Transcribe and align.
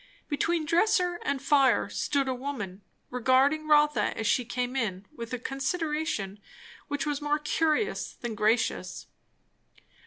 Between 0.27 0.65
dresser 0.65 1.19
and 1.23 1.39
fire 1.39 1.87
stood 1.87 2.27
a 2.27 2.33
woman, 2.33 2.81
regarding 3.11 3.67
Rotha 3.67 4.17
as 4.17 4.25
she 4.25 4.43
came 4.43 4.75
in 4.75 5.05
with 5.15 5.31
a 5.31 5.37
consideration 5.37 6.39
which 6.87 7.05
was 7.05 7.21
more 7.21 7.37
curious 7.37 8.13
than 8.13 8.33
gracious. 8.33 9.05